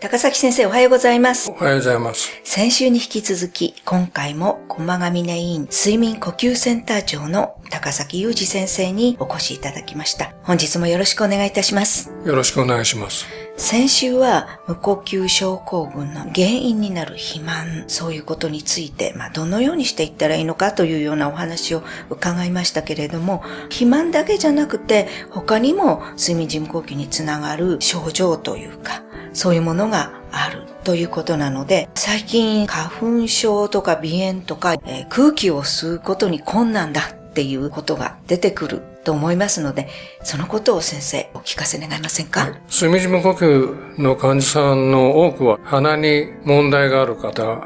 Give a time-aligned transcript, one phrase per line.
[0.00, 1.50] 高崎先生おはようございます。
[1.50, 2.40] おはようございます。
[2.42, 10.32] 先週に引き続き、今回も駒ヶ峰医院睡眠呼吸センター長の高崎裕二先生にお越しいただきました。
[10.42, 12.10] 本日もよろしくお願いいたします。
[12.24, 13.26] よろしくお願いします。
[13.60, 29.02] 先週は無呼吸症候群の原因になる肥満、そういうことについて、まあ、どのようにしていったらいいのかというようなお話を伺いましたけれども、肥満だけじゃなくて、他にも睡眠時無呼吸につながる症状というか、
[29.34, 39.88] そういうものがあるということなので、最近花粉症とか鼻炎とか、えー空気を吸うことに困難だっていうことが出てくると思いますので、
[40.22, 47.62] そのことを先生お聞かせ願いませんか、睡眠時無呼吸の患者さんの多くは鼻に問題がある方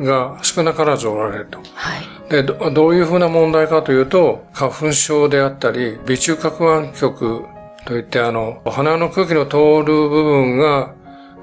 [0.00, 1.58] が少なからずおられると。
[1.74, 2.30] はい。
[2.30, 7.44] で、どどういうふうな問題かというと、花粉症であったり、微中核湾極
[7.86, 10.92] といって、あの、鼻の空気の通る部分が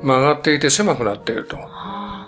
[0.01, 1.57] 曲がっていて狭くなっていると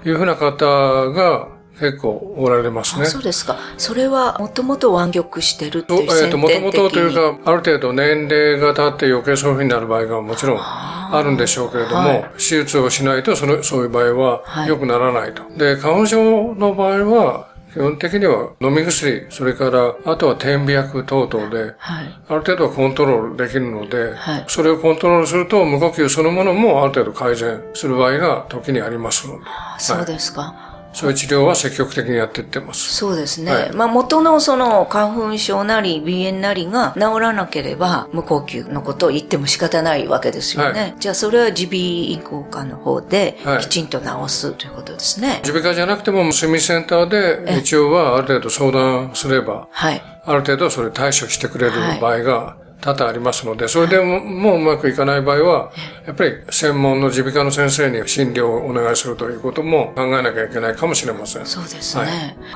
[0.06, 1.48] いうふうな方が
[1.80, 3.06] 結構おられますねあ。
[3.06, 3.58] そうですか。
[3.78, 6.60] それはもともと湾曲してるっていうとえっ、と、もと。
[6.62, 15.44] もとというか、ある程度年齢が経って余計そういうふうになる場合がもちろんあるんでしょうけれども、はい手術をしないとその、そういう場合ははい良くならないと。
[15.58, 22.20] で、花粉症の場合は、基本的には飲み薬、それから、あとは点鼻薬等々で、はい。
[22.30, 30.75] ある程度はコントロールできるので、はいそれをコントロールすると無呼吸そのものもある程度改善する場合が時にありますので、あそうですか。
[30.96, 32.96] そういう治療は積極的にやっていってます。
[32.96, 33.52] そうですね。
[33.52, 40.94] はいまあ元のその花粉症なり鼻炎なりが治らなければ無呼吸のことを言っても仕方ないわけですよね。
[40.94, 45.42] はじゃあそれは耳鼻咽喉科の方ではいきちんと治すということですね。
[45.44, 50.02] 耳鼻科じゃなくても睡眠センターで一応はある程度相談すれば、はい。
[50.24, 55.72] ある程度それ対処してくれる場合が多々ありますので、それでももううまくいかない場合は、
[56.06, 61.48] やっぱり専門の耳鼻科の先生に診療をお願いするということも考えなきゃいけないかもしれません。
[61.48, 62.04] そうですね。
[62.04, 62.10] は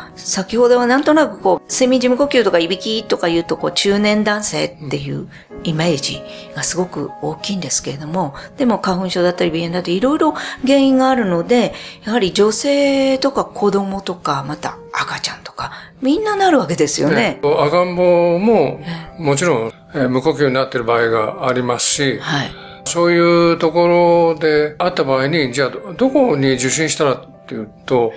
[0.05, 5.27] い先ほどはなんとなくこう、睡眠時無呼吸とかいびきとか言うとこう、中年男性っていう
[5.63, 6.21] イメージ
[6.55, 10.33] がすごく大きいんですけれども、でも花粉症だったり鼻炎だったりいろいろ
[10.65, 11.73] 原因があるので、
[12.05, 15.71] やはり女性とか子供とか、また赤ちゃんとか、
[16.01, 17.39] みんななるわけですよね。
[17.41, 18.79] 赤ん坊も
[19.17, 22.51] もちろん、えー無呼吸になっている場合がありますし、はい。
[22.85, 28.13] そういうところであった場合に、じゃあどどこに受診したらっていうと、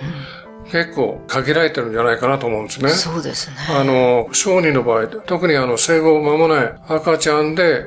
[0.71, 2.89] 結構限られてるんじゃないかなと思うんですね。
[2.89, 3.55] そうですね。
[3.69, 7.85] あの、小児の場合、特にあの、生後間もない赤ちゃんで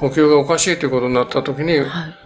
[0.00, 1.80] 呼吸がおかしいということになった時に、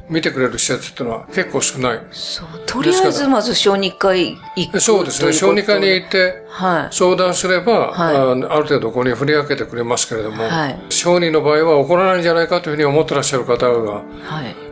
[0.09, 2.01] 見てくれる施設っていうのは結構少ない。
[2.11, 2.49] そう。
[2.67, 5.33] とりあえずまず小児科医行くそうですね。
[5.33, 6.95] 小児科に行ってはい。
[6.95, 14.03] 相談すれば、はいあある程度ここに振り分けてくれますけれども、はい小児の場合は起こらないんじゃないかというふうに思ってらっしゃる方が、は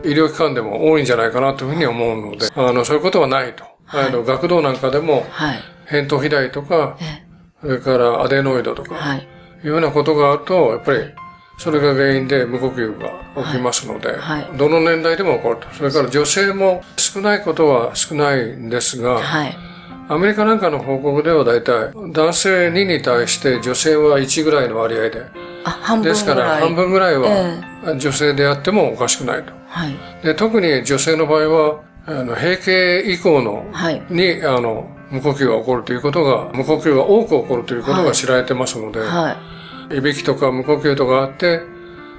[0.03, 0.09] い。
[0.09, 3.70] 医療機関でも多いんじゃないかなというふうに思うので、あの、そういうことはないと。
[3.93, 5.59] あの、学童なんかでも、はい。
[5.89, 7.23] 扁桃肥大とか、え
[7.61, 9.27] それからアデノイドとか、はい。
[9.63, 10.99] いうようなことがあると、やっぱり、
[11.57, 13.09] それが原因で無呼吸が
[13.43, 15.67] 起きますので、はいどの年代でも起こると。
[15.73, 19.55] それから女性も少ないことは少ないんですが、はい。
[20.09, 25.25] アメリカなんかの報告では大体、男性2に対して女性は1ぐらいの割合で、
[26.03, 29.53] ですかぐら半分ぐらいえは女性であってもおかしくないと。
[29.67, 29.95] はい。
[30.23, 39.37] で特に女性の場合は、あの閉経以降の、はいに、あの、無呼吸が起こるということが、無呼吸が多く起こるということが知られてますので、は
[39.91, 39.97] い。
[39.97, 41.61] いびきとか無呼吸とかあって、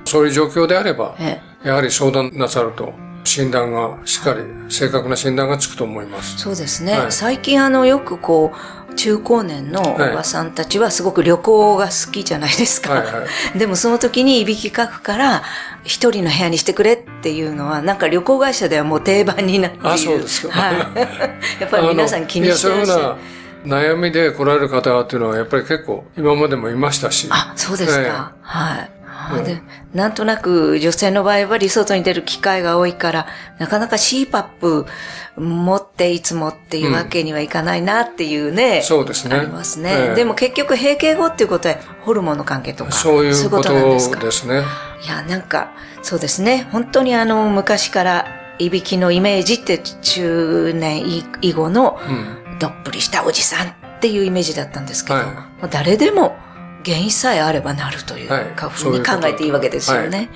[0.04, 1.69] そういう状況であれば、ええ。
[1.69, 2.93] やはり相談なさると、
[3.25, 6.38] 診断がしっかり、正確な診断がつくと思います。
[6.38, 6.99] そうですね。
[6.99, 8.53] はい最近あの、よくこ
[8.91, 12.93] う、中高年のおばさんたちはすごく旅行が好きじゃないですか。
[12.93, 13.26] はいは
[13.56, 15.43] でもその時にいびきかくから、
[15.82, 19.88] 一人の部屋にしてくれっていうのは、なんか旅行会社ではもう定番になっている。
[19.88, 20.77] あそうですかはい。
[21.60, 23.03] やっぱり皆さん気にしてらっしゃる。
[23.03, 23.16] あのいや、そういう
[23.65, 27.29] な悩みで来られる方っていうのは、やっぱり結構今までもいましたし。
[27.31, 28.32] あ、そうですええか。
[28.43, 28.91] はい。
[29.94, 33.26] なんとなく女性の場合はリ外に出る機会が多いから、
[33.58, 34.86] なかなか CPAP
[35.36, 38.82] 持っていつもっていうわけにはいかないなっていうね。
[38.82, 39.90] そうですねありますね。
[39.92, 42.92] ええでも結局閉経後っていうことはホルモンの関係とか。
[42.92, 44.20] そういうことなんですか？
[44.20, 44.62] ですね。
[45.04, 45.72] いや、なんか、
[46.02, 46.69] そうですね。
[46.70, 48.26] 本当にあの、昔から、
[48.58, 51.04] いびきのイメージって中年
[51.40, 52.38] 以後のうん。
[52.58, 55.32] どっぷりしたおじさんっていうイメージだったんですけど、はいも
[55.64, 56.36] う誰でも
[56.84, 60.29] 原因さえあればなるというふうに考えていいわけですよね。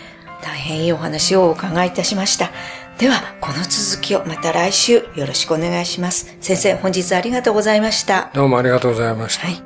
[0.42, 2.50] 大変いいお話をお伺いいたしました。
[2.98, 6.36] では、この続きをまた来週よろしくお願いします。
[6.40, 8.30] 先生、本日ありがとうございました。
[8.32, 9.46] どうもありがとうございました。
[9.46, 9.65] はい。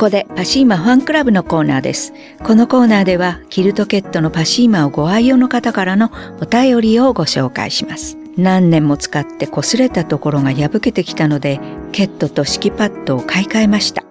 [0.00, 2.14] ここでパシーマファンクラブのコーナーです。
[2.42, 6.10] このコーナーではキルトケットのパシーマをご愛用の方からの
[6.40, 8.16] お便りをご紹介します。
[8.38, 11.60] 何年も使って擦れたところが破けてきたので、
[11.92, 14.02] ケットと敷きパッドを買い替えました。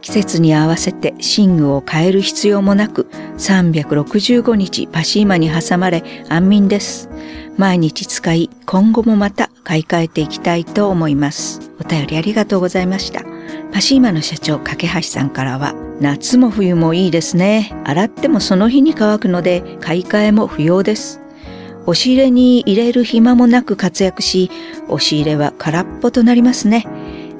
[0.00, 7.10] 季節に合わせて寝具を変える必要もなく、365日パシーマに挟まれ安眠です。
[7.56, 11.72] 毎日使い、今後もまた買い替えていきたいと思います。
[11.80, 13.24] お便りありがとうございました。
[13.72, 17.74] パシーマの社長、架橋さんからは、夏も冬もいいですね。
[17.84, 21.20] 洗ってもその日に乾くので、買い替えも不要です。
[21.86, 24.50] 押し入れに入れる暇もなく活躍し、
[24.88, 26.86] 押し入れは空っぽとなりますね。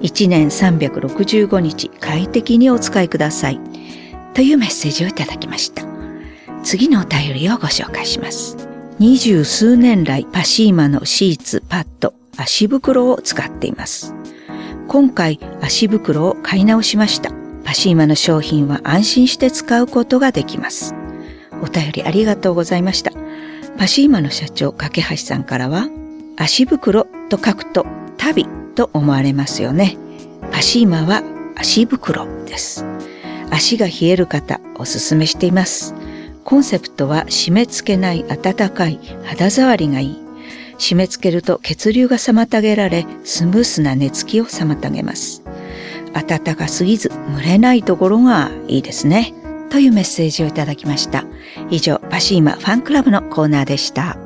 [0.03, 3.61] 1年365日快適にお使いください。
[4.35, 5.83] というメッセージをいただきました。
[6.63, 8.57] 次のお便りをご紹介します。
[8.99, 14.16] 二十数年来パシーマのシーツ、パッド、足袋を使っています。
[14.89, 17.31] 今回足袋を買い直しました。
[17.65, 20.95] パシーマの商品は安心して使うことができます。
[21.63, 23.11] お便りありがとうございました。
[23.77, 25.89] パシーマの社長、架橋さんからは、
[26.37, 27.87] 足袋と書くと
[28.17, 29.97] 旅と思われますよね。
[30.53, 31.23] パシーマは
[31.57, 32.85] 足袋です。
[33.51, 35.95] 足が冷える方、おすすめしています。
[36.45, 40.26] コンセプトは締め付けない暖かい肌触りがいい。
[40.79, 45.43] 締め付けると血流が妨げられ、スムースな寝つきを妨げます。
[46.13, 49.35] 暖かすぎず蒸れないところがいいですね。
[49.71, 51.25] というメッセージをいただきました。
[51.71, 54.26] 以上、パシーマファンクラブのコーナーでした。